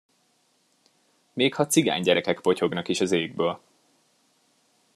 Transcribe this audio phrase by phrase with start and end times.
[1.33, 3.59] Még ha cigánygyerekek potyognak is az égből.